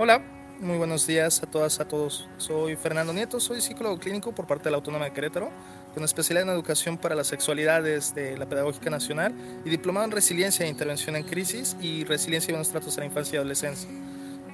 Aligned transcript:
Hola, 0.00 0.22
muy 0.60 0.78
buenos 0.78 1.08
días 1.08 1.42
a 1.42 1.46
todas, 1.50 1.80
a 1.80 1.88
todos. 1.88 2.28
Soy 2.36 2.76
Fernando 2.76 3.12
Nieto, 3.12 3.40
soy 3.40 3.60
psicólogo 3.60 3.98
clínico 3.98 4.32
por 4.32 4.46
parte 4.46 4.66
de 4.66 4.70
la 4.70 4.76
Autónoma 4.76 5.06
de 5.06 5.12
Querétaro, 5.12 5.50
con 5.92 6.04
especialidad 6.04 6.48
en 6.48 6.54
educación 6.54 6.98
para 6.98 7.16
las 7.16 7.26
sexualidades 7.26 8.14
de 8.14 8.38
la 8.38 8.48
Pedagógica 8.48 8.90
Nacional 8.90 9.34
y 9.64 9.68
diplomado 9.68 10.06
en 10.06 10.12
resiliencia 10.12 10.64
e 10.64 10.68
intervención 10.68 11.16
en 11.16 11.24
crisis 11.24 11.76
y 11.80 12.04
resiliencia 12.04 12.52
y 12.52 12.54
buenos 12.54 12.68
tratos 12.68 12.96
a 12.96 13.00
la 13.00 13.06
infancia 13.06 13.34
y 13.34 13.38
adolescencia. 13.38 13.90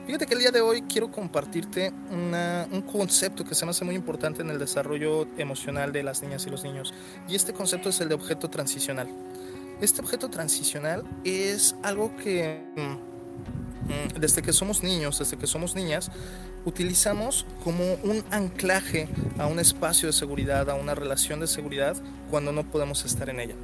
Fíjate 0.07 0.25
que 0.25 0.33
el 0.33 0.41
día 0.41 0.51
de 0.51 0.63
hoy 0.63 0.81
quiero 0.81 1.11
compartirte 1.11 1.93
un 2.11 2.83
concepto 2.91 3.45
que 3.45 3.55
se 3.55 3.67
me 3.67 3.73
hace 3.73 3.85
muy 3.85 3.97
importante 3.97 4.41
en 4.41 4.49
el 4.49 4.59
desarrollo 4.59 5.29
emocional 5.37 5.93
de 5.93 6.05
las 6.05 6.23
niñas 6.23 6.47
y 6.47 6.51
los 6.51 6.65
niños, 6.65 6.95
y 7.29 7.35
este 7.35 7.53
concepto 7.53 7.91
es 7.91 8.01
el 8.01 8.09
de 8.09 8.15
objeto 8.15 8.49
transicional. 8.49 9.11
Este 9.79 10.01
objeto 10.01 10.31
transicional 10.31 11.05
es 11.23 11.77
algo 11.83 12.17
que 12.17 12.65
mm, 12.77 13.14
desde 14.19 14.43
que 14.43 14.53
somos 14.53 14.83
niños, 14.83 15.19
desde 15.19 15.37
que 15.37 15.47
somos 15.47 15.75
niñas, 15.75 16.11
utilizamos 16.65 17.47
como 17.63 17.95
un 18.03 18.25
anclaje 18.31 19.09
a 19.39 19.47
un 19.47 19.59
espacio 19.59 20.07
de 20.09 20.13
seguridad, 20.13 20.71
a 20.71 20.75
una 20.75 20.95
relación 20.95 21.41
de 21.41 21.47
seguridad, 21.47 21.97
cuando 22.31 22.53
no 22.53 22.65
podemos 22.65 23.05
estar 23.05 23.29
en 23.29 23.41
ella. 23.41 23.55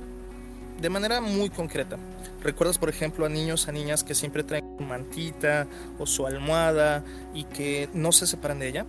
De 0.80 0.88
manera 0.88 1.20
muy 1.20 1.50
concreta, 1.50 1.98
¿recuerdas 2.42 2.78
por 2.78 2.88
ejemplo 2.88 3.26
a 3.26 3.28
niños, 3.28 3.68
a 3.68 3.72
niñas 3.72 4.02
que 4.02 4.14
siempre 4.14 4.42
traen 4.42 4.64
su 4.78 4.84
mantita 4.84 5.66
o 5.98 6.06
su 6.06 6.26
almohada 6.26 7.04
y 7.34 7.44
que 7.44 7.90
no 7.92 8.12
se 8.12 8.26
separan 8.26 8.60
de 8.60 8.68
ella? 8.68 8.86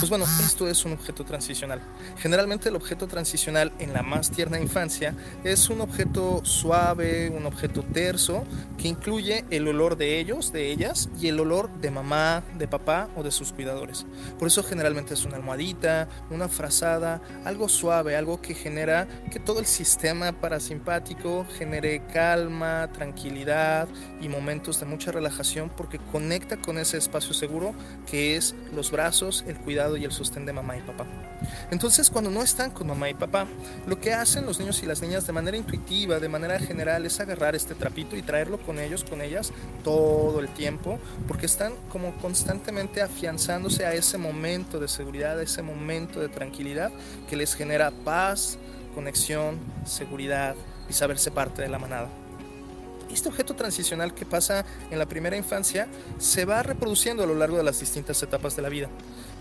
Pues 0.00 0.10
bueno, 0.10 0.26
esto 0.40 0.68
es 0.68 0.84
un 0.84 0.92
objeto 0.92 1.24
transicional. 1.24 1.80
Generalmente 2.18 2.68
el 2.68 2.76
objeto 2.76 3.06
transicional 3.06 3.72
en 3.78 3.92
la 3.92 4.02
más 4.02 4.30
tierna 4.30 4.58
infancia 4.58 5.14
es 5.44 5.70
un 5.70 5.80
objeto 5.80 6.40
suave, 6.44 7.30
un 7.30 7.46
objeto 7.46 7.82
terso, 7.82 8.44
que 8.76 8.88
incluye 8.88 9.44
el 9.50 9.68
olor 9.68 9.96
de 9.96 10.18
ellos, 10.18 10.52
de 10.52 10.70
ellas, 10.70 11.08
y 11.20 11.28
el 11.28 11.38
olor 11.38 11.70
de 11.80 11.90
mamá, 11.92 12.42
de 12.56 12.66
papá 12.66 13.08
o 13.16 13.22
de 13.22 13.30
sus 13.30 13.52
cuidadores. 13.52 14.04
Por 14.38 14.48
eso 14.48 14.64
generalmente 14.64 15.14
es 15.14 15.24
una 15.24 15.36
almohadita, 15.36 16.08
una 16.30 16.48
frazada, 16.48 17.20
algo 17.44 17.68
suave, 17.68 18.16
algo 18.16 18.40
que 18.40 18.54
genera 18.54 19.06
que 19.30 19.38
todo 19.38 19.60
el 19.60 19.66
sistema 19.66 20.32
parasimpático 20.32 21.46
genere 21.56 22.02
calma, 22.12 22.90
tranquilidad 22.92 23.88
y 24.20 24.28
momentos 24.28 24.80
de 24.80 24.86
mucha 24.86 25.12
relajación 25.12 25.70
porque 25.76 25.98
conecta 25.98 26.56
con 26.56 26.78
ese 26.78 26.98
espacio 26.98 27.32
seguro 27.32 27.74
que 28.10 28.36
es 28.36 28.54
los 28.74 28.90
brazos, 28.90 29.44
el 29.46 29.56
cuidado 29.56 29.67
y 29.70 30.04
el 30.04 30.12
sostén 30.12 30.46
de 30.46 30.52
mamá 30.52 30.76
y 30.76 30.80
papá. 30.80 31.06
Entonces, 31.70 32.10
cuando 32.10 32.30
no 32.30 32.42
están 32.42 32.70
con 32.70 32.86
mamá 32.86 33.10
y 33.10 33.14
papá, 33.14 33.46
lo 33.86 34.00
que 34.00 34.14
hacen 34.14 34.46
los 34.46 34.58
niños 34.58 34.82
y 34.82 34.86
las 34.86 35.02
niñas 35.02 35.26
de 35.26 35.32
manera 35.32 35.56
intuitiva, 35.56 36.18
de 36.18 36.28
manera 36.28 36.58
general, 36.58 37.04
es 37.04 37.20
agarrar 37.20 37.54
este 37.54 37.74
trapito 37.74 38.16
y 38.16 38.22
traerlo 38.22 38.58
con 38.58 38.78
ellos, 38.78 39.04
con 39.04 39.20
ellas, 39.20 39.52
todo 39.84 40.40
el 40.40 40.48
tiempo, 40.48 40.98
porque 41.26 41.46
están 41.46 41.74
como 41.90 42.16
constantemente 42.16 43.02
afianzándose 43.02 43.84
a 43.84 43.92
ese 43.92 44.18
momento 44.18 44.80
de 44.80 44.88
seguridad, 44.88 45.38
a 45.38 45.42
ese 45.42 45.62
momento 45.62 46.20
de 46.20 46.28
tranquilidad 46.28 46.90
que 47.28 47.36
les 47.36 47.54
genera 47.54 47.90
paz, 47.90 48.58
conexión, 48.94 49.58
seguridad 49.84 50.54
y 50.88 50.92
saberse 50.92 51.30
parte 51.30 51.62
de 51.62 51.68
la 51.68 51.78
manada 51.78 52.08
este 53.12 53.28
objeto 53.28 53.54
transicional 53.54 54.14
que 54.14 54.26
pasa 54.26 54.64
en 54.90 54.98
la 54.98 55.06
primera 55.06 55.36
infancia 55.36 55.88
se 56.18 56.44
va 56.44 56.62
reproduciendo 56.62 57.22
a 57.22 57.26
lo 57.26 57.34
largo 57.34 57.56
de 57.56 57.62
las 57.62 57.80
distintas 57.80 58.22
etapas 58.22 58.56
de 58.56 58.62
la 58.62 58.68
vida. 58.68 58.88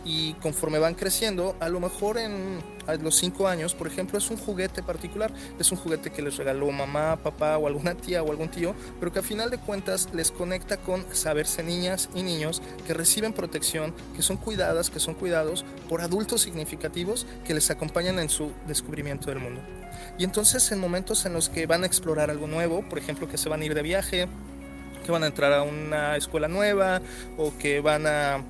Y 0.06 0.34
conforme 0.36 0.80
van 0.80 0.96
creciendo, 0.96 1.56
a 1.60 1.70
lo 1.70 1.80
mejor 1.80 2.18
en 2.18 2.62
los 3.02 3.16
5 3.16 3.48
años, 3.48 3.76
por 3.76 3.88
ejemplo, 3.88 4.18
es 4.18 4.30
un 4.30 4.38
juguete 4.38 4.82
particular. 4.82 5.34
Es 5.60 5.72
un 5.72 5.78
juguete 5.78 6.12
que 6.12 6.22
les 6.22 6.38
regaló 6.38 6.72
mamá, 6.72 7.18
papá 7.18 7.58
o 7.58 7.68
alguna 7.68 7.96
tía 7.96 8.24
o 8.24 8.32
algún 8.32 8.50
tío, 8.50 8.74
pero 9.00 9.12
que 9.12 9.20
a 9.20 9.24
final 9.24 9.50
de 9.50 9.58
cuentas 9.58 10.10
les 10.14 10.32
conecta 10.32 10.78
con 10.78 11.06
saberse 11.14 11.64
niñas 11.64 12.10
y 12.16 12.24
niños 12.24 12.62
que 12.86 12.94
reciben 12.94 13.34
protección, 13.34 13.94
que 14.16 14.22
son 14.22 14.38
cuidadas, 14.38 14.90
que 14.90 15.00
son 15.00 15.16
cuidados 15.16 15.66
por 15.90 16.02
adultos 16.02 16.42
significativos 16.42 17.26
que 17.46 17.54
les 17.54 17.70
acompañan 17.70 18.20
en 18.20 18.30
su 18.30 18.52
descubrimiento 18.68 19.28
del 19.28 19.40
mundo. 19.40 19.62
Y 20.18 20.24
entonces 20.24 20.72
en 20.72 20.80
momentos 20.80 21.26
en 21.26 21.34
los 21.34 21.50
que 21.50 21.66
van 21.66 21.84
a 21.84 21.88
explorar 21.88 22.30
algo 22.30 22.48
nuevo, 22.48 22.88
por 22.88 22.98
ejemplo 22.98 23.28
que 23.28 23.38
se 23.38 23.50
van 23.50 23.62
a 23.62 23.66
ir 23.66 23.74
de 23.74 23.82
viaje, 23.82 24.28
que 25.06 25.12
van 25.12 25.24
a 25.24 25.28
entrar 25.28 25.54
a 25.54 25.64
una 25.64 26.16
escuela 26.18 26.48
nueva 26.48 27.02
o 27.38 27.54
que 27.58 27.82
van 27.82 28.06
a 28.08 28.44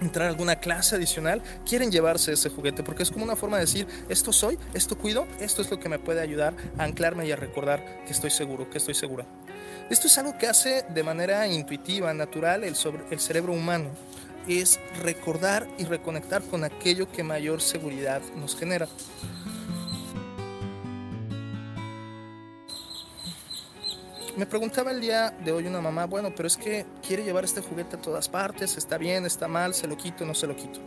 entrar 0.00 0.26
a 0.26 0.30
alguna 0.30 0.56
clase 0.56 0.96
adicional, 0.96 1.42
quieren 1.66 1.90
llevarse 1.90 2.32
ese 2.32 2.50
juguete 2.50 2.82
porque 2.82 3.02
es 3.02 3.10
como 3.10 3.24
una 3.24 3.36
forma 3.36 3.56
de 3.56 3.64
decir, 3.64 3.86
esto 4.08 4.32
soy, 4.32 4.58
esto 4.74 4.96
cuido, 4.96 5.26
esto 5.40 5.62
es 5.62 5.70
lo 5.70 5.78
que 5.78 5.88
me 5.88 5.98
puede 5.98 6.20
ayudar 6.20 6.54
a 6.78 6.84
anclarme 6.84 7.26
y 7.26 7.32
a 7.32 7.36
recordar 7.36 8.04
que 8.04 8.12
estoy 8.12 8.30
seguro, 8.30 8.68
que 8.70 8.78
estoy 8.78 8.94
segura. 8.94 9.26
Esto 9.90 10.06
es 10.06 10.18
algo 10.18 10.36
que 10.36 10.46
hace 10.46 10.84
de 10.88 11.02
manera 11.02 11.46
intuitiva, 11.46 12.12
natural, 12.12 12.64
el, 12.64 12.76
el 13.10 13.20
cerebro 13.20 13.52
humano. 13.52 13.90
Es 14.46 14.80
recordar 15.02 15.66
y 15.78 15.84
reconectar 15.84 16.42
con 16.42 16.64
aquello 16.64 17.10
que 17.10 17.22
mayor 17.22 17.60
seguridad 17.60 18.22
nos 18.36 18.56
genera. 18.56 18.88
Me 24.38 24.46
preguntaba 24.46 24.92
el 24.92 25.00
día 25.00 25.34
de 25.44 25.50
hoy 25.50 25.66
una 25.66 25.80
mamá, 25.80 26.04
bueno, 26.04 26.32
pero 26.32 26.46
es 26.46 26.56
que 26.56 26.86
quiere 27.04 27.24
llevar 27.24 27.44
este 27.44 27.60
juguete 27.60 27.96
a 27.96 28.00
todas 28.00 28.28
partes, 28.28 28.76
está 28.76 28.96
bien, 28.96 29.26
está 29.26 29.48
mal, 29.48 29.74
se 29.74 29.88
lo 29.88 29.96
quito, 29.96 30.24
no 30.24 30.32
se 30.32 30.46
lo 30.46 30.54
quito. 30.54 30.78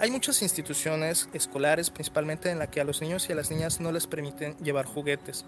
Hay 0.00 0.10
muchas 0.10 0.42
instituciones 0.42 1.28
escolares, 1.32 1.90
principalmente 1.90 2.50
en 2.50 2.58
las 2.58 2.66
que 2.70 2.80
a 2.80 2.84
los 2.84 3.00
niños 3.00 3.28
y 3.28 3.32
a 3.32 3.36
las 3.36 3.52
niñas 3.52 3.78
no 3.78 3.92
les 3.92 4.08
permiten 4.08 4.56
llevar 4.56 4.84
juguetes 4.84 5.44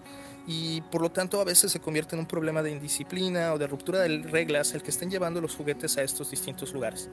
y 0.47 0.79
por 0.79 1.01
lo 1.01 1.11
tanto 1.11 1.41
a 1.41 1.43
veces 1.43 1.73
se 1.73 1.81
convierte 1.81 2.15
en 2.15 2.21
un 2.21 2.25
problema 2.25 2.63
de 2.63 2.71
indisciplina 2.71 3.51
o 3.51 3.57
de 3.57 3.67
ruptura 3.67 3.99
de 3.99 4.19
reglas 4.19 4.73
el 4.73 4.81
que 4.81 4.91
estén 4.91 5.11
llevando 5.11 5.41
los 5.41 5.53
juguetes 5.53 5.97
a 5.97 6.03
estos 6.03 6.31
distintos 6.31 6.71
lugares. 6.73 7.09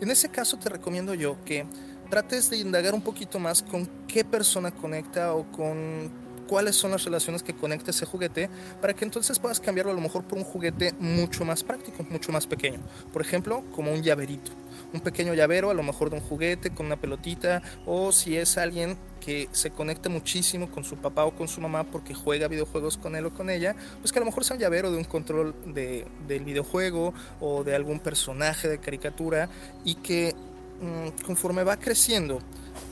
En 0.00 0.10
ese 0.10 0.30
caso 0.30 0.58
te 0.58 0.70
recomiendo 0.70 1.12
yo 1.12 1.36
que 1.44 1.66
trates 2.08 2.48
de 2.48 2.56
indagar 2.56 2.94
un 2.94 3.02
poquito 3.02 3.38
más 3.38 3.62
con 3.62 3.86
qué 4.08 4.24
persona 4.24 4.70
conecta 4.70 5.34
o 5.34 5.52
con 5.52 6.21
cuáles 6.52 6.76
son 6.76 6.90
las 6.90 7.02
relaciones 7.06 7.42
que 7.42 7.54
conecta 7.54 7.92
ese 7.92 8.04
juguete 8.04 8.50
para 8.82 8.92
que 8.92 9.06
entonces 9.06 9.38
puedas 9.38 9.58
cambiarlo 9.58 9.90
a 9.90 9.94
lo 9.94 10.02
mejor 10.02 10.22
por 10.24 10.36
un 10.36 10.44
juguete 10.44 10.92
mucho 11.00 11.46
más 11.46 11.64
práctico, 11.64 12.04
mucho 12.10 12.30
más 12.30 12.46
pequeño. 12.46 12.78
Por 13.10 13.22
ejemplo, 13.22 13.64
como 13.74 13.90
un 13.90 14.02
llaverito. 14.02 14.52
Un 14.92 15.00
pequeño 15.00 15.32
llavero, 15.32 15.70
a 15.70 15.74
lo 15.74 15.82
mejor 15.82 16.10
de 16.10 16.16
un 16.16 16.22
juguete 16.22 16.68
con 16.68 16.84
una 16.84 17.00
pelotita, 17.00 17.62
o 17.86 18.12
si 18.12 18.36
es 18.36 18.58
alguien 18.58 18.98
que 19.24 19.48
se 19.52 19.70
conecta 19.70 20.10
muchísimo 20.10 20.70
con 20.70 20.84
su 20.84 20.96
papá 20.98 21.24
o 21.24 21.30
con 21.34 21.48
su 21.48 21.62
mamá 21.62 21.84
porque 21.84 22.12
juega 22.12 22.48
videojuegos 22.48 22.98
con 22.98 23.16
él 23.16 23.24
o 23.24 23.30
con 23.32 23.48
ella, 23.48 23.74
pues 24.02 24.12
que 24.12 24.18
a 24.18 24.20
lo 24.20 24.26
mejor 24.26 24.44
sea 24.44 24.56
un 24.56 24.60
llavero 24.60 24.90
de 24.90 24.98
un 24.98 25.04
control 25.04 25.54
de, 25.64 26.06
del 26.28 26.44
videojuego 26.44 27.14
o 27.40 27.64
de 27.64 27.74
algún 27.74 27.98
personaje 27.98 28.68
de 28.68 28.76
caricatura 28.76 29.48
y 29.86 29.94
que 29.94 30.34
mm, 30.82 31.24
conforme 31.24 31.64
va 31.64 31.78
creciendo 31.78 32.40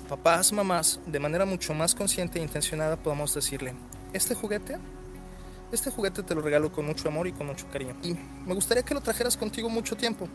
papás, 0.08 0.52
mamás, 0.52 1.00
de 1.06 1.18
manera 1.18 1.44
mucho 1.44 1.74
más 1.74 1.94
consciente 1.94 2.38
e 2.38 2.42
intencionada 2.42 2.96
podamos 2.96 3.34
decirle, 3.34 3.74
este 4.12 4.34
juguete, 4.34 4.78
este 5.72 5.90
juguete 5.90 6.22
te 6.22 6.34
lo 6.34 6.40
regalo 6.40 6.72
con 6.72 6.86
mucho 6.86 7.08
amor 7.08 7.26
y 7.26 7.32
con 7.32 7.46
mucho 7.46 7.66
cariño. 7.72 7.96
Y 8.02 8.14
me 8.46 8.54
gustaría 8.54 8.82
que 8.82 8.94
lo 8.94 9.00
trajeras 9.00 9.36
contigo 9.36 9.68
mucho 9.68 9.96
tiempo, 9.96 10.28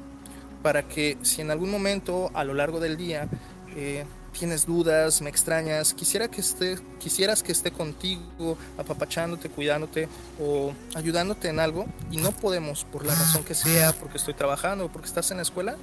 para 0.62 0.88
que 0.88 1.18
si 1.22 1.42
en 1.42 1.52
algún 1.52 1.70
momento 1.70 2.32
a 2.34 2.44
lo 2.44 2.54
largo 2.54 2.80
del 2.80 2.98
día 2.98 3.28
eh, 3.76 4.06
tienes 4.38 4.66
dudas, 4.66 5.22
me 5.22 5.30
extrañas, 5.30 5.94
quisiera 5.94 6.28
que 6.28 6.42
esté, 6.42 6.78
quisieras 7.00 7.44
que 7.44 7.52
esté 7.52 7.72
contigo, 7.72 8.58
apapachándote, 8.78 9.50
cuidándote 9.50 10.08
o 10.40 10.74
ayudándote 10.94 11.50
en 11.50 11.60
algo 11.60 11.86
y 12.12 12.18
no 12.18 12.32
podemos 12.32 12.86
por 12.86 13.06
la 13.06 13.16
razón 13.16 13.44
que 13.44 13.56
sea, 13.56 13.94
porque 13.94 14.18
estoy 14.18 14.34
trabajando 14.34 14.86
o 14.86 14.90
porque 14.90 15.08
estás 15.08 15.32
en 15.32 15.38
la 15.38 15.44
escuela, 15.44 15.78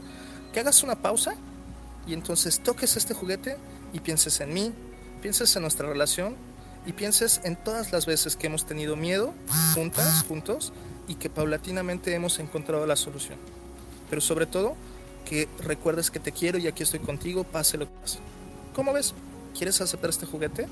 que 0.52 0.60
hagas 0.60 0.82
una 0.82 0.96
pausa 0.96 1.34
y 2.06 2.14
entonces 2.14 2.60
toques 2.60 2.96
este 2.96 3.14
juguete 3.14 3.56
y 3.92 4.00
pienses 4.00 4.40
en 4.40 4.52
mí, 4.52 4.72
pienses 5.20 5.54
en 5.56 5.62
nuestra 5.62 5.88
relación 5.88 6.36
y 6.86 6.92
pienses 6.92 7.40
en 7.44 7.56
todas 7.56 7.92
las 7.92 8.06
veces 8.06 8.36
que 8.36 8.48
hemos 8.48 8.66
tenido 8.66 8.96
miedo 8.96 9.32
juntas, 9.74 10.24
juntos 10.26 10.72
y 11.06 11.14
que 11.14 11.30
paulatinamente 11.30 12.14
hemos 12.14 12.38
encontrado 12.38 12.86
la 12.86 12.96
solución. 12.96 13.38
Pero 14.10 14.20
sobre 14.20 14.46
todo, 14.46 14.74
que 15.24 15.48
recuerdes 15.60 16.10
que 16.10 16.20
te 16.20 16.32
quiero 16.32 16.58
y 16.58 16.66
aquí 16.66 16.82
estoy 16.82 17.00
contigo, 17.00 17.44
pase 17.44 17.78
lo 17.78 17.86
que 17.86 17.94
pase. 18.00 18.18
¿Cómo 18.74 18.92
ves? 18.92 19.14
¿Quieres 19.56 19.80
aceptar 19.80 20.10
este 20.10 20.26
juguete? 20.26 20.66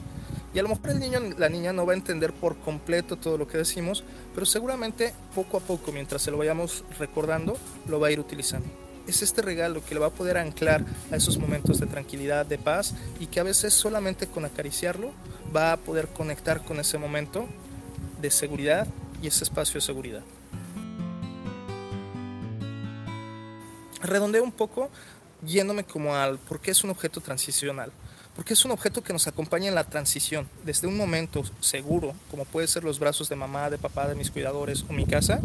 Y 0.52 0.58
a 0.58 0.62
lo 0.62 0.68
mejor 0.68 0.90
el 0.90 0.98
niño, 0.98 1.20
la 1.38 1.48
niña 1.48 1.72
no 1.72 1.86
va 1.86 1.92
a 1.92 1.96
entender 1.96 2.32
por 2.32 2.56
completo 2.58 3.16
todo 3.16 3.38
lo 3.38 3.46
que 3.46 3.58
decimos, 3.58 4.02
pero 4.34 4.46
seguramente 4.46 5.14
poco 5.34 5.58
a 5.58 5.60
poco, 5.60 5.92
mientras 5.92 6.22
se 6.22 6.30
lo 6.30 6.38
vayamos 6.38 6.82
recordando, 6.98 7.56
lo 7.86 8.00
va 8.00 8.08
a 8.08 8.10
ir 8.10 8.18
utilizando 8.18 8.66
es 9.06 9.22
este 9.22 9.42
regalo 9.42 9.84
que 9.84 9.94
le 9.94 10.00
va 10.00 10.06
a 10.06 10.10
poder 10.10 10.38
anclar 10.38 10.84
a 11.10 11.16
esos 11.16 11.38
momentos 11.38 11.80
de 11.80 11.86
tranquilidad, 11.86 12.46
de 12.46 12.58
paz 12.58 12.94
y 13.18 13.26
que 13.26 13.40
a 13.40 13.44
veces 13.44 13.74
solamente 13.74 14.26
con 14.26 14.44
acariciarlo 14.44 15.12
va 15.54 15.72
a 15.72 15.76
poder 15.76 16.08
conectar 16.08 16.64
con 16.64 16.78
ese 16.80 16.98
momento 16.98 17.46
de 18.20 18.30
seguridad 18.30 18.86
y 19.22 19.26
ese 19.26 19.44
espacio 19.44 19.74
de 19.74 19.80
seguridad. 19.80 20.22
Redondeo 24.02 24.42
un 24.42 24.52
poco 24.52 24.90
yéndome 25.46 25.84
como 25.84 26.14
al 26.14 26.38
por 26.38 26.60
qué 26.60 26.70
es 26.70 26.84
un 26.84 26.90
objeto 26.90 27.20
transicional. 27.20 27.92
Porque 28.36 28.54
es 28.54 28.64
un 28.64 28.70
objeto 28.70 29.02
que 29.02 29.12
nos 29.12 29.26
acompaña 29.26 29.68
en 29.68 29.74
la 29.74 29.84
transición, 29.84 30.48
desde 30.64 30.86
un 30.86 30.96
momento 30.96 31.42
seguro, 31.60 32.14
como 32.30 32.44
puede 32.44 32.68
ser 32.68 32.84
los 32.84 32.98
brazos 32.98 33.28
de 33.28 33.36
mamá, 33.36 33.68
de 33.70 33.76
papá, 33.76 34.08
de 34.08 34.14
mis 34.14 34.30
cuidadores 34.30 34.84
o 34.88 34.92
mi 34.92 35.04
casa, 35.04 35.40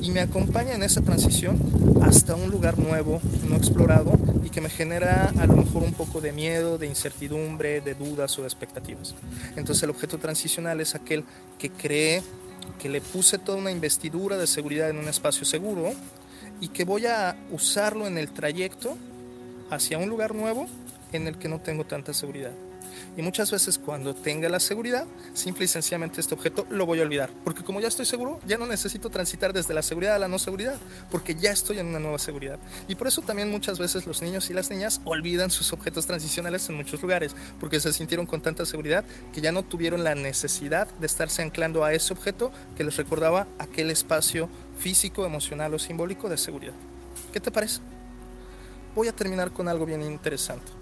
y 0.00 0.10
me 0.10 0.20
acompaña 0.20 0.74
en 0.74 0.82
esa 0.82 1.00
transición 1.02 1.58
hasta 2.02 2.34
un 2.34 2.50
lugar 2.50 2.78
nuevo, 2.78 3.20
no 3.48 3.56
explorado 3.56 4.12
y 4.44 4.50
que 4.50 4.60
me 4.60 4.70
genera 4.70 5.32
a 5.38 5.46
lo 5.46 5.56
mejor 5.56 5.82
un 5.82 5.92
poco 5.92 6.20
de 6.20 6.32
miedo, 6.32 6.78
de 6.78 6.86
incertidumbre, 6.86 7.80
de 7.80 7.94
dudas 7.94 8.38
o 8.38 8.42
de 8.42 8.48
expectativas. 8.48 9.14
Entonces 9.56 9.82
el 9.82 9.90
objeto 9.90 10.18
transicional 10.18 10.80
es 10.80 10.94
aquel 10.94 11.24
que 11.58 11.70
cree 11.70 12.22
que 12.78 12.88
le 12.88 13.00
puse 13.00 13.38
toda 13.38 13.58
una 13.58 13.70
investidura 13.70 14.36
de 14.36 14.46
seguridad 14.46 14.90
en 14.90 14.98
un 14.98 15.08
espacio 15.08 15.44
seguro 15.44 15.92
y 16.60 16.68
que 16.68 16.84
voy 16.84 17.06
a 17.06 17.36
usarlo 17.50 18.06
en 18.06 18.18
el 18.18 18.30
trayecto 18.30 18.96
hacia 19.70 19.98
un 19.98 20.08
lugar 20.08 20.34
nuevo 20.34 20.66
en 21.12 21.26
el 21.26 21.38
que 21.38 21.48
no 21.48 21.60
tengo 21.60 21.84
tanta 21.84 22.12
seguridad. 22.12 22.52
Y 23.16 23.22
muchas 23.22 23.50
veces 23.50 23.78
cuando 23.78 24.14
tenga 24.14 24.48
la 24.48 24.60
seguridad, 24.60 25.06
simple 25.34 25.64
y 25.64 25.68
sencillamente 25.68 26.20
este 26.20 26.34
objeto 26.34 26.66
lo 26.70 26.86
voy 26.86 27.00
a 27.00 27.02
olvidar. 27.02 27.30
Porque 27.44 27.64
como 27.64 27.80
ya 27.80 27.88
estoy 27.88 28.06
seguro, 28.06 28.40
ya 28.46 28.58
no 28.58 28.66
necesito 28.66 29.10
transitar 29.10 29.52
desde 29.52 29.74
la 29.74 29.82
seguridad 29.82 30.14
a 30.14 30.18
la 30.18 30.28
no 30.28 30.38
seguridad, 30.38 30.76
porque 31.10 31.34
ya 31.34 31.50
estoy 31.50 31.78
en 31.78 31.86
una 31.86 31.98
nueva 31.98 32.18
seguridad. 32.18 32.58
Y 32.86 32.94
por 32.94 33.06
eso 33.06 33.22
también 33.22 33.50
muchas 33.50 33.78
veces 33.78 34.06
los 34.06 34.22
niños 34.22 34.50
y 34.50 34.54
las 34.54 34.70
niñas 34.70 35.00
olvidan 35.04 35.50
sus 35.50 35.72
objetos 35.72 36.06
transicionales 36.06 36.68
en 36.68 36.76
muchos 36.76 37.02
lugares, 37.02 37.34
porque 37.60 37.80
se 37.80 37.92
sintieron 37.92 38.26
con 38.26 38.40
tanta 38.40 38.66
seguridad 38.66 39.04
que 39.32 39.40
ya 39.40 39.52
no 39.52 39.62
tuvieron 39.62 40.04
la 40.04 40.14
necesidad 40.14 40.88
de 40.98 41.06
estarse 41.06 41.42
anclando 41.42 41.84
a 41.84 41.92
ese 41.92 42.12
objeto 42.12 42.52
que 42.76 42.84
les 42.84 42.96
recordaba 42.96 43.46
aquel 43.58 43.90
espacio 43.90 44.48
físico, 44.78 45.26
emocional 45.26 45.74
o 45.74 45.78
simbólico 45.78 46.28
de 46.28 46.38
seguridad. 46.38 46.74
¿Qué 47.32 47.40
te 47.40 47.50
parece? 47.50 47.80
Voy 48.94 49.08
a 49.08 49.12
terminar 49.12 49.52
con 49.52 49.68
algo 49.68 49.86
bien 49.86 50.02
interesante. 50.02 50.77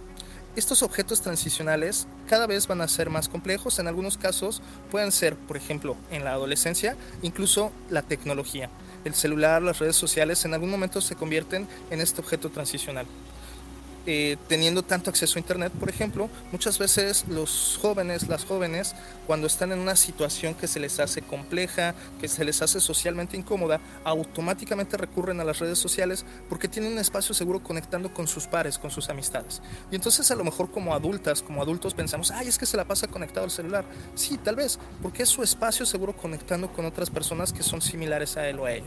Estos 0.56 0.82
objetos 0.82 1.20
transicionales 1.20 2.06
cada 2.26 2.47
vez 2.47 2.67
van 2.67 2.81
a 2.81 2.88
ser 2.88 3.11
más 3.11 3.29
complejos, 3.29 3.79
en 3.79 3.88
algunos 3.88 4.17
casos 4.17 4.62
pueden 4.91 5.12
ser, 5.12 5.37
por 5.37 5.58
ejemplo, 5.58 5.99
en 6.11 6.25
la 6.25 6.32
adolescencia, 6.32 6.97
incluso 7.20 7.73
la 7.91 8.00
tecnología. 8.00 8.70
El 9.05 9.14
celular, 9.14 9.61
las 9.61 9.81
redes 9.81 9.97
sociales 9.97 10.47
en 10.47 10.55
algún 10.55 10.70
momento 10.70 11.03
se 11.03 11.14
convierten 11.14 11.69
en 11.91 12.00
este 12.00 12.23
objeto 12.23 12.49
transicional. 12.49 13.06
Eh, 14.08 14.37
teniendo 14.47 14.85
tanto 14.85 15.11
acceso 15.11 15.37
a 15.37 15.41
Internet, 15.41 15.73
por 15.73 15.88
ejemplo, 15.88 16.31
muchas 16.53 16.79
veces 16.79 17.25
los 17.29 17.76
jóvenes, 17.82 18.29
las 18.29 18.44
jóvenes, 18.44 18.94
cuando 19.26 19.49
están 19.49 19.73
en 19.73 19.81
una 19.81 19.97
situación 19.97 20.55
que 20.55 20.69
se 20.69 20.79
les 20.79 21.00
hace 21.00 21.23
compleja, 21.23 21.93
que 22.20 22.29
se 22.29 22.44
les 22.44 22.62
hace 22.62 22.81
socialmente 22.81 23.37
incómoda, 23.37 23.81
automáticamente 24.05 24.97
recurren 24.97 25.41
a 25.41 25.44
las 25.44 25.58
redes 25.58 25.81
sociales 25.81 26.25
porque 26.49 26.69
tienen 26.69 26.93
un 26.93 26.99
espacio 27.00 27.35
seguro 27.35 27.64
conectando 27.64 28.14
con 28.14 28.29
sus 28.29 28.47
pares, 28.47 28.79
con 28.79 28.93
sus 28.93 29.08
amistades. 29.08 29.61
Y 29.91 29.97
entonces 29.97 30.31
a 30.31 30.37
lo 30.37 30.44
mejor 30.44 30.70
como 30.70 30.94
adultas, 30.94 31.43
como 31.43 31.61
adultos 31.61 31.93
pensamos, 31.93 32.31
ay, 32.31 32.47
es 32.47 32.58
que 32.58 32.67
se 32.67 32.76
la 32.76 32.85
pasa 32.85 33.08
conectado 33.08 33.44
al 33.44 33.50
celular. 33.50 33.85
Sí, 34.14 34.38
tal 34.38 34.55
vez, 34.55 34.79
porque 35.03 35.25
es 35.25 35.29
su 35.29 35.43
espacio 35.43 35.85
seguro 35.85 36.17
conectando 36.17 36.73
con 36.73 36.85
otras 36.87 37.11
personas 37.11 37.53
que 37.53 37.64
son 37.64 37.82
similares 37.82 38.37
a 38.37 38.49
él 38.49 38.61
o 38.61 38.67
a 38.67 38.73
ella. 38.73 38.87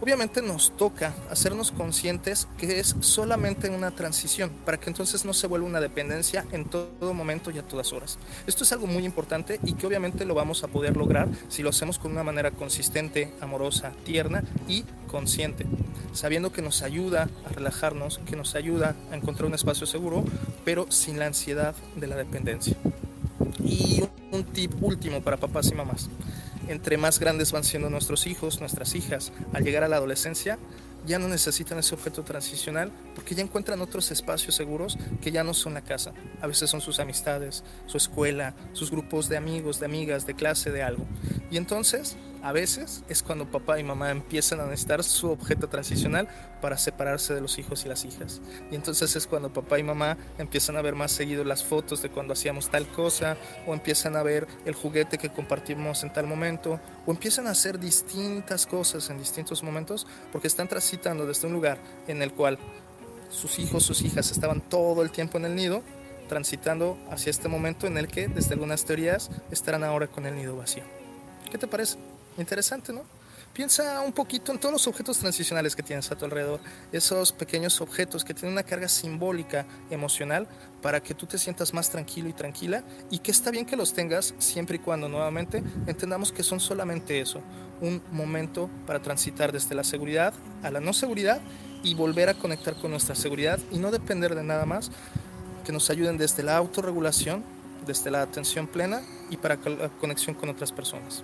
Obviamente 0.00 0.42
nos 0.42 0.76
toca 0.76 1.14
hacernos 1.30 1.70
conscientes 1.70 2.48
que 2.58 2.80
es 2.80 2.96
solamente 3.00 3.70
una 3.70 3.92
transición 3.92 4.50
para 4.64 4.78
que 4.78 4.90
entonces 4.90 5.24
no 5.24 5.32
se 5.32 5.46
vuelva 5.46 5.66
una 5.66 5.80
dependencia 5.80 6.44
en 6.52 6.64
todo 6.66 7.14
momento 7.14 7.50
y 7.50 7.58
a 7.58 7.62
todas 7.62 7.92
horas. 7.92 8.18
Esto 8.46 8.64
es 8.64 8.72
algo 8.72 8.86
muy 8.86 9.04
importante 9.04 9.60
y 9.64 9.74
que 9.74 9.86
obviamente 9.86 10.24
lo 10.24 10.34
vamos 10.34 10.64
a 10.64 10.68
poder 10.68 10.96
lograr 10.96 11.28
si 11.48 11.62
lo 11.62 11.70
hacemos 11.70 11.98
con 11.98 12.12
una 12.12 12.24
manera 12.24 12.50
consistente, 12.50 13.32
amorosa, 13.40 13.92
tierna 14.04 14.42
y 14.68 14.84
consciente, 15.06 15.64
sabiendo 16.12 16.52
que 16.52 16.60
nos 16.60 16.82
ayuda 16.82 17.28
a 17.46 17.48
relajarnos, 17.50 18.18
que 18.26 18.36
nos 18.36 18.56
ayuda 18.56 18.96
a 19.12 19.16
encontrar 19.16 19.46
un 19.46 19.54
espacio 19.54 19.86
seguro, 19.86 20.24
pero 20.64 20.90
sin 20.90 21.18
la 21.18 21.26
ansiedad 21.26 21.74
de 21.96 22.06
la 22.08 22.16
dependencia. 22.16 22.76
Y 23.62 24.02
un 24.32 24.44
tip 24.44 24.72
último 24.82 25.22
para 25.22 25.36
papás 25.36 25.70
y 25.70 25.74
mamás 25.74 26.10
entre 26.68 26.96
más 26.96 27.18
grandes 27.18 27.52
van 27.52 27.64
siendo 27.64 27.90
nuestros 27.90 28.26
hijos, 28.26 28.60
nuestras 28.60 28.94
hijas, 28.94 29.32
al 29.52 29.64
llegar 29.64 29.84
a 29.84 29.88
la 29.88 29.96
adolescencia, 29.96 30.58
ya 31.06 31.18
no 31.18 31.28
necesitan 31.28 31.78
ese 31.78 31.94
objeto 31.94 32.22
transicional 32.22 32.90
porque 33.14 33.34
ya 33.34 33.42
encuentran 33.42 33.80
otros 33.80 34.10
espacios 34.10 34.54
seguros 34.54 34.96
que 35.20 35.30
ya 35.30 35.44
no 35.44 35.54
son 35.54 35.74
la 35.74 35.82
casa. 35.82 36.12
A 36.40 36.46
veces 36.46 36.70
son 36.70 36.80
sus 36.80 36.98
amistades, 36.98 37.62
su 37.86 37.96
escuela, 37.96 38.54
sus 38.72 38.90
grupos 38.90 39.28
de 39.28 39.36
amigos, 39.36 39.80
de 39.80 39.86
amigas, 39.86 40.26
de 40.26 40.34
clase, 40.34 40.70
de 40.70 40.82
algo. 40.82 41.04
Y 41.50 41.56
entonces, 41.56 42.16
a 42.44 42.52
veces 42.52 43.02
es 43.08 43.22
cuando 43.22 43.50
papá 43.50 43.80
y 43.80 43.84
mamá 43.84 44.10
empiezan 44.10 44.60
a 44.60 44.66
necesitar 44.66 45.02
su 45.02 45.30
objeto 45.30 45.66
transicional 45.66 46.28
para 46.60 46.76
separarse 46.76 47.32
de 47.32 47.40
los 47.40 47.58
hijos 47.58 47.86
y 47.86 47.88
las 47.88 48.04
hijas. 48.04 48.42
Y 48.70 48.74
entonces 48.74 49.16
es 49.16 49.26
cuando 49.26 49.50
papá 49.50 49.78
y 49.78 49.82
mamá 49.82 50.18
empiezan 50.36 50.76
a 50.76 50.82
ver 50.82 50.94
más 50.94 51.10
seguido 51.10 51.42
las 51.42 51.64
fotos 51.64 52.02
de 52.02 52.10
cuando 52.10 52.34
hacíamos 52.34 52.68
tal 52.68 52.86
cosa, 52.88 53.38
o 53.66 53.72
empiezan 53.72 54.14
a 54.14 54.22
ver 54.22 54.46
el 54.66 54.74
juguete 54.74 55.16
que 55.16 55.30
compartimos 55.30 56.02
en 56.02 56.12
tal 56.12 56.26
momento, 56.26 56.78
o 57.06 57.12
empiezan 57.12 57.46
a 57.46 57.52
hacer 57.52 57.80
distintas 57.80 58.66
cosas 58.66 59.08
en 59.08 59.18
distintos 59.18 59.62
momentos 59.62 60.06
porque 60.30 60.46
están 60.46 60.68
transitando 60.68 61.24
desde 61.26 61.46
un 61.46 61.54
lugar 61.54 61.78
en 62.08 62.20
el 62.20 62.34
cual 62.34 62.58
sus 63.30 63.58
hijos, 63.58 63.84
sus 63.84 64.02
hijas 64.02 64.30
estaban 64.30 64.60
todo 64.60 65.02
el 65.02 65.10
tiempo 65.10 65.38
en 65.38 65.46
el 65.46 65.54
nido, 65.54 65.82
transitando 66.28 66.98
hacia 67.10 67.30
este 67.30 67.48
momento 67.48 67.86
en 67.86 67.96
el 67.96 68.06
que, 68.06 68.28
desde 68.28 68.52
algunas 68.52 68.84
teorías, 68.84 69.30
estarán 69.50 69.82
ahora 69.82 70.08
con 70.08 70.26
el 70.26 70.36
nido 70.36 70.58
vacío. 70.58 70.84
¿Qué 71.50 71.56
te 71.56 71.66
parece? 71.66 71.96
Interesante, 72.38 72.92
¿no? 72.92 73.02
Piensa 73.54 74.00
un 74.00 74.12
poquito 74.12 74.50
en 74.50 74.58
todos 74.58 74.72
los 74.72 74.88
objetos 74.88 75.16
transicionales 75.18 75.76
que 75.76 75.82
tienes 75.84 76.10
a 76.10 76.16
tu 76.16 76.24
alrededor, 76.24 76.58
esos 76.90 77.30
pequeños 77.30 77.80
objetos 77.80 78.24
que 78.24 78.34
tienen 78.34 78.52
una 78.52 78.64
carga 78.64 78.88
simbólica, 78.88 79.64
emocional, 79.90 80.48
para 80.82 81.00
que 81.00 81.14
tú 81.14 81.26
te 81.26 81.38
sientas 81.38 81.72
más 81.72 81.88
tranquilo 81.88 82.28
y 82.28 82.32
tranquila 82.32 82.82
y 83.12 83.20
que 83.20 83.30
está 83.30 83.52
bien 83.52 83.64
que 83.64 83.76
los 83.76 83.92
tengas 83.92 84.34
siempre 84.38 84.76
y 84.76 84.78
cuando 84.80 85.08
nuevamente 85.08 85.62
entendamos 85.86 86.32
que 86.32 86.42
son 86.42 86.58
solamente 86.58 87.20
eso, 87.20 87.42
un 87.80 88.02
momento 88.10 88.68
para 88.88 89.00
transitar 89.00 89.52
desde 89.52 89.76
la 89.76 89.84
seguridad 89.84 90.34
a 90.64 90.72
la 90.72 90.80
no 90.80 90.92
seguridad 90.92 91.40
y 91.84 91.94
volver 91.94 92.30
a 92.30 92.34
conectar 92.34 92.74
con 92.74 92.90
nuestra 92.90 93.14
seguridad 93.14 93.60
y 93.70 93.78
no 93.78 93.92
depender 93.92 94.34
de 94.34 94.42
nada 94.42 94.66
más, 94.66 94.90
que 95.64 95.70
nos 95.70 95.90
ayuden 95.90 96.18
desde 96.18 96.42
la 96.42 96.56
autorregulación, 96.56 97.44
desde 97.86 98.10
la 98.10 98.22
atención 98.22 98.66
plena 98.66 99.02
y 99.30 99.36
para 99.36 99.54
la 99.56 99.90
conexión 99.90 100.34
con 100.34 100.48
otras 100.48 100.72
personas. 100.72 101.22